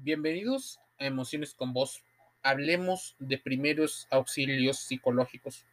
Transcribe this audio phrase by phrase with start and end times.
[0.00, 2.04] Bienvenidos a Emociones con Voz.
[2.44, 5.64] Hablemos de primeros auxilios psicológicos,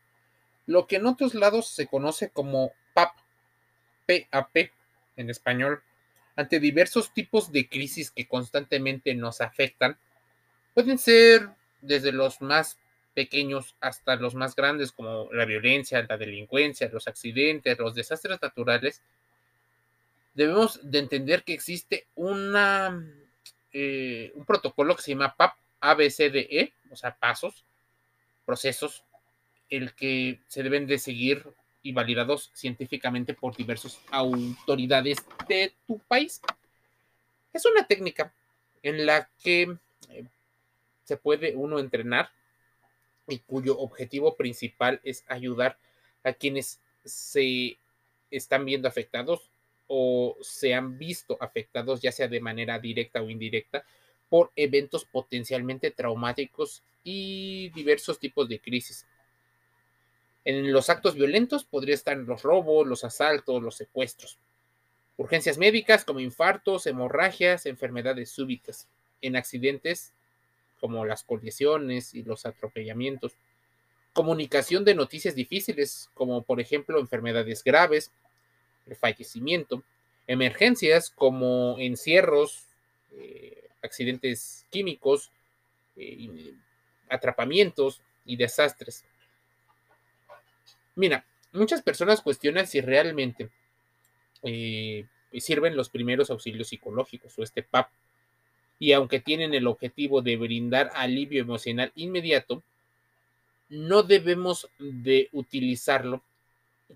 [0.65, 3.15] lo que en otros lados se conoce como PAP,
[4.07, 4.71] PAP
[5.15, 5.83] en español,
[6.35, 9.95] ante diversos tipos de crisis que constantemente nos afectan.
[10.73, 11.49] Pueden ser
[11.81, 12.79] desde los más
[13.13, 19.03] pequeños hasta los más grandes, como la violencia, la delincuencia, los accidentes, los desastres naturales.
[20.33, 23.05] Debemos de entender que existe una
[23.77, 27.65] eh, un protocolo que se llama PAP ABCDE, o sea, pasos,
[28.45, 29.03] procesos,
[29.69, 31.45] el que se deben de seguir
[31.83, 35.17] y validados científicamente por diversas autoridades
[35.49, 36.39] de tu país.
[37.51, 38.33] Es una técnica
[38.81, 39.77] en la que
[40.09, 40.25] eh,
[41.03, 42.29] se puede uno entrenar
[43.27, 45.77] y cuyo objetivo principal es ayudar
[46.23, 47.77] a quienes se
[48.31, 49.51] están viendo afectados
[49.87, 53.85] o se han visto afectados, ya sea de manera directa o indirecta,
[54.29, 59.05] por eventos potencialmente traumáticos y diversos tipos de crisis.
[60.43, 64.37] En los actos violentos podría estar los robos, los asaltos, los secuestros.
[65.17, 68.87] Urgencias médicas como infartos, hemorragias, enfermedades súbitas.
[69.21, 70.13] En accidentes
[70.79, 73.33] como las colisiones y los atropellamientos.
[74.13, 78.11] Comunicación de noticias difíciles como por ejemplo enfermedades graves,
[78.93, 79.83] fallecimiento,
[80.27, 82.65] emergencias como encierros,
[83.13, 85.31] eh, accidentes químicos,
[85.95, 86.53] eh,
[87.09, 89.05] atrapamientos y desastres.
[90.95, 93.49] Mira, muchas personas cuestionan si realmente
[94.43, 95.05] eh,
[95.39, 97.89] sirven los primeros auxilios psicológicos o este PAP.
[98.77, 102.61] Y aunque tienen el objetivo de brindar alivio emocional inmediato,
[103.69, 106.21] no debemos de utilizarlo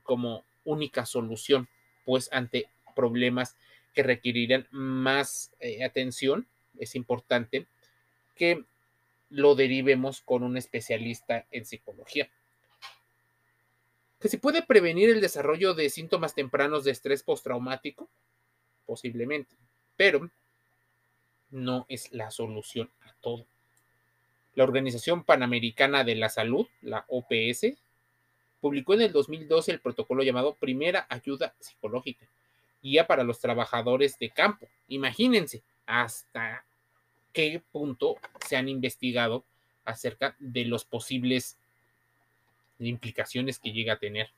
[0.03, 1.67] como única solución
[2.09, 3.55] pues ante problemas
[3.93, 6.47] que requerirán más eh, atención,
[6.79, 7.67] es importante
[8.35, 8.65] que
[9.29, 12.27] lo derivemos con un especialista en psicología.
[14.19, 18.09] Que se puede prevenir el desarrollo de síntomas tempranos de estrés postraumático,
[18.87, 19.55] posiblemente,
[19.95, 20.31] pero
[21.51, 23.45] no es la solución a todo.
[24.55, 27.77] La Organización Panamericana de la Salud, la OPS,
[28.61, 32.27] publicó en el 2012 el protocolo llamado Primera Ayuda Psicológica,
[32.81, 34.67] guía para los trabajadores de campo.
[34.87, 36.65] Imagínense hasta
[37.33, 39.43] qué punto se han investigado
[39.85, 41.57] acerca de los posibles
[42.79, 44.29] implicaciones que llega a tener.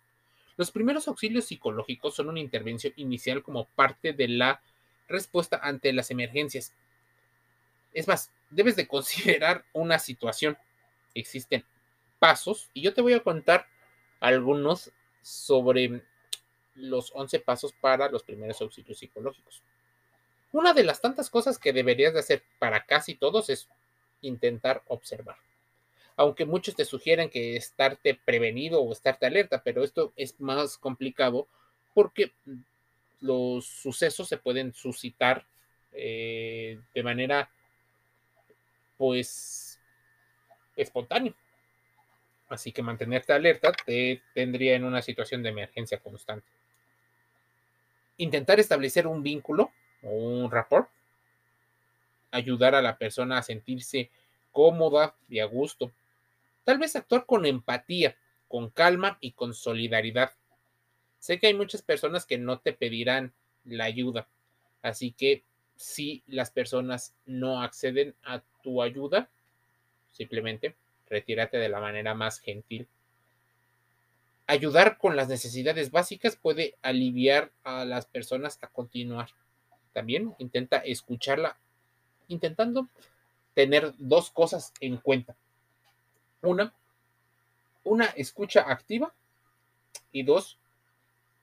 [0.57, 4.61] Los primeros auxilios psicológicos son una intervención inicial como parte de la
[5.07, 6.73] respuesta ante las emergencias.
[7.93, 10.57] Es más, debes de considerar una situación.
[11.13, 11.63] Existen
[12.19, 13.67] pasos y yo te voy a contar
[14.21, 16.03] algunos sobre
[16.75, 19.61] los 11 pasos para los primeros auxilios psicológicos.
[20.53, 23.67] Una de las tantas cosas que deberías de hacer para casi todos es
[24.21, 25.37] intentar observar.
[26.15, 31.47] Aunque muchos te sugieren que estarte prevenido o estarte alerta, pero esto es más complicado
[31.93, 32.33] porque
[33.21, 35.45] los sucesos se pueden suscitar
[35.93, 37.49] eh, de manera
[38.97, 39.79] pues
[40.75, 41.33] espontánea.
[42.51, 46.45] Así que mantenerte alerta te tendría en una situación de emergencia constante.
[48.17, 49.72] Intentar establecer un vínculo
[50.03, 50.89] o un rapport.
[52.29, 54.09] Ayudar a la persona a sentirse
[54.51, 55.94] cómoda y a gusto.
[56.66, 58.17] Tal vez actuar con empatía,
[58.50, 60.33] con calma y con solidaridad.
[61.19, 63.31] Sé que hay muchas personas que no te pedirán
[63.63, 64.28] la ayuda.
[64.81, 65.45] Así que
[65.78, 69.29] si las personas no acceden a tu ayuda,
[70.12, 70.75] simplemente
[71.11, 72.88] retírate de la manera más gentil.
[74.47, 79.29] Ayudar con las necesidades básicas puede aliviar a las personas a continuar.
[79.94, 81.57] También intenta escucharla,
[82.27, 82.88] intentando
[83.53, 85.35] tener dos cosas en cuenta.
[86.41, 86.73] Una,
[87.83, 89.13] una escucha activa
[90.11, 90.57] y dos,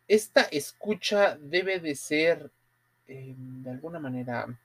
[0.09, 2.51] esta escucha debe de ser
[3.07, 4.59] eh, de alguna manera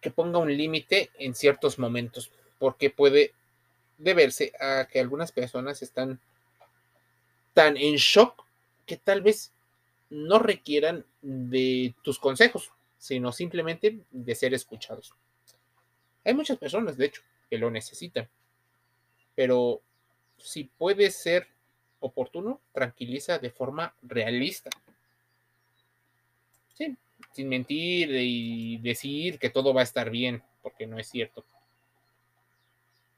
[0.00, 3.32] que ponga un límite en ciertos momentos, porque puede
[3.98, 6.20] deberse a que algunas personas están
[7.52, 8.44] tan en shock
[8.86, 9.52] que tal vez
[10.08, 15.14] no requieran de tus consejos, sino simplemente de ser escuchados.
[16.24, 18.28] Hay muchas personas, de hecho, que lo necesitan,
[19.34, 19.80] pero
[20.38, 21.48] si puede ser
[22.00, 24.70] oportuno, tranquiliza de forma realista.
[27.32, 31.44] Sin mentir y decir que todo va a estar bien, porque no es cierto.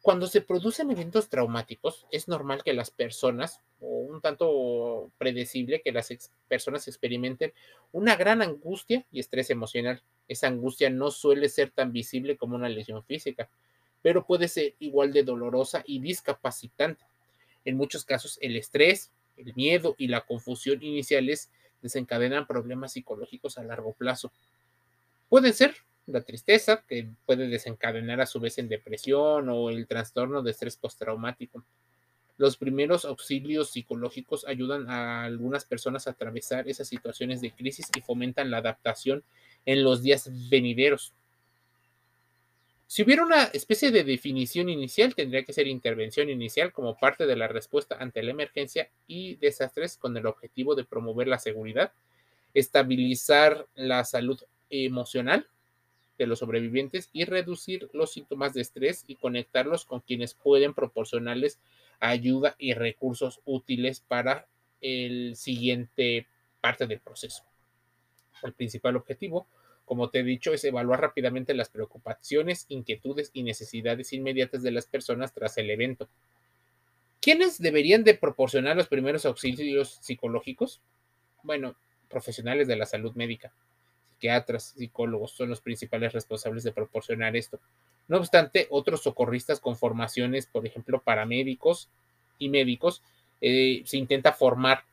[0.02, 5.92] Cuando se producen eventos traumáticos, es normal que las personas, o un tanto predecible que
[5.92, 6.12] las
[6.48, 7.52] personas experimenten
[7.92, 10.02] una gran angustia y estrés emocional.
[10.26, 13.48] Esa angustia no suele ser tan visible como una lesión física,
[14.02, 17.04] pero puede ser igual de dolorosa y discapacitante.
[17.64, 21.48] En muchos casos, el estrés, el miedo y la confusión iniciales
[21.82, 24.32] desencadenan problemas psicológicos a largo plazo.
[25.28, 25.74] Pueden ser
[26.06, 30.76] la tristeza, que puede desencadenar a su vez en depresión o el trastorno de estrés
[30.76, 31.64] postraumático.
[32.38, 38.00] Los primeros auxilios psicológicos ayudan a algunas personas a atravesar esas situaciones de crisis y
[38.00, 39.22] fomentan la adaptación
[39.64, 41.12] en los días venideros.
[42.92, 47.36] Si hubiera una especie de definición inicial, tendría que ser intervención inicial como parte de
[47.36, 51.94] la respuesta ante la emergencia y desastres con el objetivo de promover la seguridad,
[52.52, 55.48] estabilizar la salud emocional
[56.18, 61.60] de los sobrevivientes y reducir los síntomas de estrés y conectarlos con quienes pueden proporcionarles
[61.98, 64.48] ayuda y recursos útiles para
[64.82, 66.26] el siguiente
[66.60, 67.42] parte del proceso.
[68.42, 69.46] El principal objetivo,
[69.84, 74.86] como te he dicho, es evaluar rápidamente las preocupaciones, inquietudes y necesidades inmediatas de las
[74.86, 76.08] personas tras el evento.
[77.20, 80.80] ¿Quiénes deberían de proporcionar los primeros auxilios psicológicos?
[81.42, 81.76] Bueno,
[82.08, 83.52] profesionales de la salud médica,
[84.08, 87.60] psiquiatras, psicólogos son los principales responsables de proporcionar esto.
[88.08, 91.88] No obstante, otros socorristas con formaciones, por ejemplo, paramédicos
[92.38, 93.02] y médicos,
[93.40, 94.84] eh, se intenta formar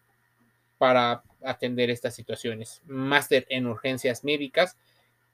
[0.77, 2.81] para atender estas situaciones.
[2.85, 4.77] Máster en urgencias médicas,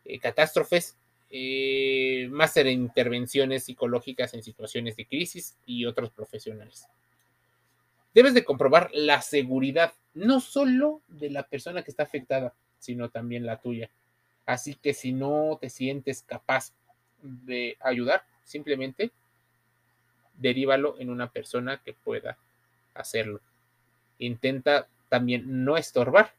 [0.05, 0.97] eh, catástrofes,
[1.29, 6.87] eh, máster en intervenciones psicológicas en situaciones de crisis y otros profesionales.
[8.13, 13.45] Debes de comprobar la seguridad, no solo de la persona que está afectada, sino también
[13.45, 13.89] la tuya.
[14.45, 16.71] Así que si no te sientes capaz
[17.21, 19.11] de ayudar, simplemente
[20.37, 22.37] derívalo en una persona que pueda
[22.93, 23.41] hacerlo.
[24.19, 26.33] Intenta también no estorbar,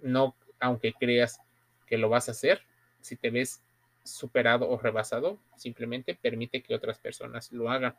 [0.00, 1.40] no aunque creas
[1.86, 2.60] que lo vas a hacer,
[3.00, 3.62] si te ves
[4.02, 7.96] superado o rebasado, simplemente permite que otras personas lo hagan.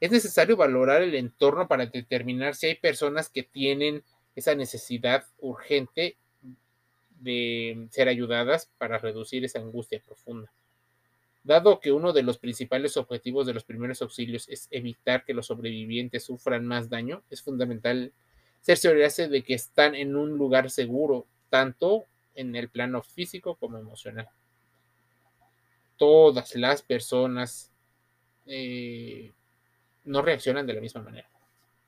[0.00, 4.02] Es necesario valorar el entorno para determinar si hay personas que tienen
[4.34, 6.16] esa necesidad urgente
[7.20, 10.52] de ser ayudadas para reducir esa angustia profunda.
[11.44, 15.46] Dado que uno de los principales objetivos de los primeros auxilios es evitar que los
[15.46, 18.12] sobrevivientes sufran más daño, es fundamental
[18.62, 24.28] cerciorarse de que están en un lugar seguro, tanto en el plano físico como emocional.
[25.96, 27.70] Todas las personas
[28.46, 29.30] eh,
[30.04, 31.28] no reaccionan de la misma manera,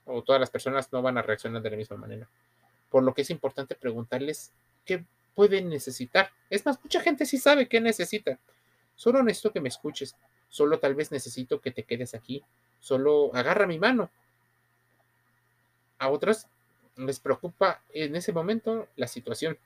[0.05, 2.29] o todas las personas no van a reaccionar de la misma manera,
[2.91, 4.53] por lo que es importante preguntarles
[4.85, 5.05] qué
[5.35, 6.31] pueden necesitar.
[6.51, 8.39] Es más, mucha gente sí sabe qué necesita.
[8.95, 10.17] Solo necesito que me escuches.
[10.49, 12.45] Solo tal vez necesito que te quedes aquí.
[12.79, 14.11] Solo agarra mi mano.
[15.99, 16.49] A otras
[16.97, 19.59] les preocupa en ese momento la situación.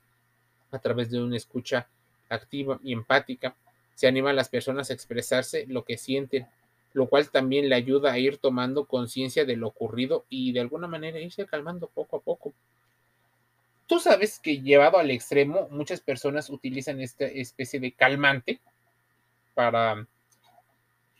[0.71, 1.87] A través de una escucha
[2.29, 3.55] activa y empática,
[3.95, 6.47] se animan las personas a expresarse lo que sienten,
[6.93, 10.87] lo cual también le ayuda a ir tomando conciencia de lo ocurrido y de alguna
[10.87, 12.53] manera irse calmando poco a poco.
[13.87, 18.59] Tú sabes que llevado al extremo, muchas personas utilizan esta especie de calmante
[19.55, 20.07] para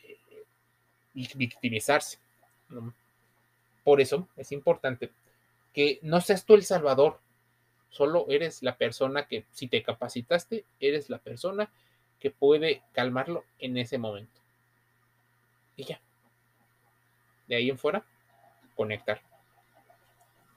[0.03, 0.45] eh,
[1.35, 2.19] victimizarse.
[3.83, 5.09] Por eso es importante
[5.74, 7.19] que no seas tú el salvador,
[7.89, 11.71] solo eres la persona que, si te capacitaste, eres la persona
[12.19, 14.39] que puede calmarlo en ese momento.
[15.75, 16.01] Y ya.
[17.48, 18.05] De ahí en fuera,
[18.75, 19.22] conectar.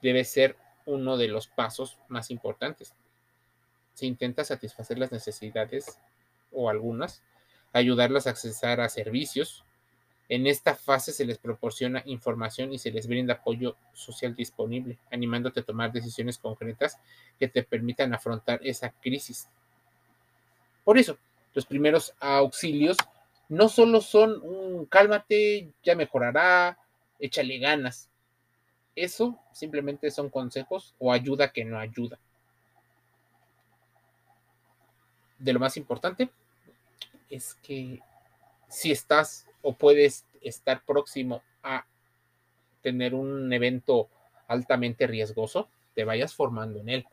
[0.03, 2.95] Debe ser uno de los pasos más importantes.
[3.95, 5.99] Se intenta satisfacer las necesidades
[6.51, 7.23] o algunas,
[7.73, 9.65] ayudarlas a accesar a servicios.
[10.33, 15.61] En esta fase se les proporciona información y se les brinda apoyo social disponible, animándote
[15.61, 16.99] a tomar decisiones concretas
[17.39, 19.51] que te permitan afrontar esa crisis.
[20.85, 21.19] Por eso,
[21.53, 22.97] los primeros auxilios
[23.51, 26.79] no solo son un cálmate, ya mejorará,
[27.19, 28.09] échale ganas,
[28.97, 32.19] eso simplemente son consejos o ayuda que no ayuda.
[35.39, 36.31] De lo más importante
[37.29, 38.01] es que
[38.71, 41.87] si estás o puedes estar próximo a
[42.83, 44.09] tener un evento
[44.49, 47.07] altamente riesgoso, te vayas formando en él.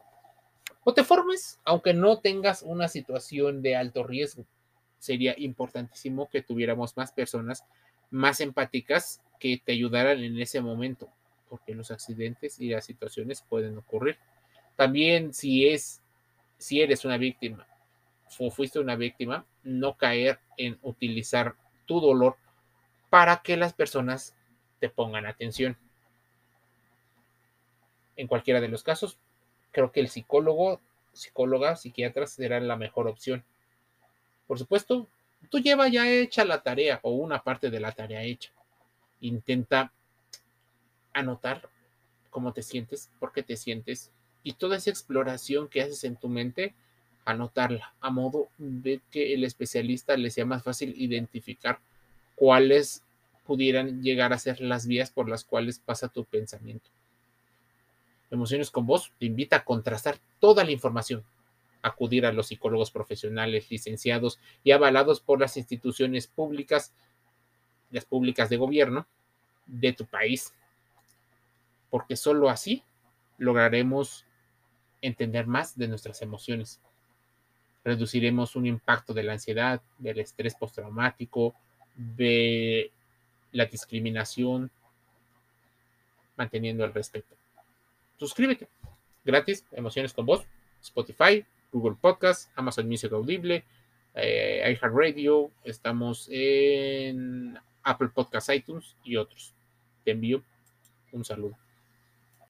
[0.83, 4.45] O te formes aunque no tengas una situación de alto riesgo.
[4.97, 7.63] Sería importantísimo que tuviéramos más personas
[8.11, 11.09] más empáticas que te ayudaran en ese momento
[11.49, 14.17] porque los accidentes y las situaciones pueden ocurrir.
[14.75, 16.01] También si es,
[16.57, 17.67] si eres una víctima
[18.37, 21.55] o fuiste una víctima, no caer en utilizar
[21.89, 22.37] tu dolor
[23.09, 24.35] para que las personas
[24.79, 25.75] te pongan atención.
[28.15, 29.17] En cualquiera de los casos,
[29.71, 30.79] creo que el psicólogo,
[31.13, 33.43] psicóloga, psiquiatra será la mejor opción.
[34.45, 35.07] Por supuesto,
[35.49, 38.51] tú lleva ya hecha la tarea o una parte de la tarea hecha.
[39.19, 39.91] Intenta
[41.11, 41.69] anotar
[42.29, 44.11] cómo te sientes, por qué te sientes
[44.43, 46.75] y toda esa exploración que haces en tu mente,
[47.25, 51.79] anotarla a modo de que el especialista le sea más fácil identificar
[52.35, 53.03] cuáles
[53.45, 56.89] pudieran llegar a ser las vías por las cuales pasa tu pensamiento.
[58.31, 61.23] Emociones con vos te invita a contrastar toda la información,
[61.81, 66.93] acudir a los psicólogos profesionales licenciados y avalados por las instituciones públicas,
[67.89, 69.07] las públicas de gobierno
[69.65, 70.53] de tu país,
[71.89, 72.83] porque solo así
[73.37, 74.25] lograremos
[75.01, 76.79] entender más de nuestras emociones.
[77.83, 81.55] Reduciremos un impacto de la ansiedad, del estrés postraumático,
[81.95, 82.91] de
[83.51, 84.69] la discriminación,
[86.35, 87.35] manteniendo el respeto.
[88.17, 88.67] Suscríbete,
[89.23, 90.45] gratis, Emociones con Voz,
[90.81, 93.63] Spotify, Google Podcast, Amazon Music Audible,
[94.15, 99.53] eh, iHeartRadio, estamos en Apple Podcast, iTunes y otros.
[100.03, 100.43] Te envío
[101.11, 101.57] un saludo.